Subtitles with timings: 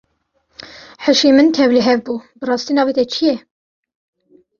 [1.03, 3.35] Hişê min tevlihev bû, bi rastî navê te çi ye?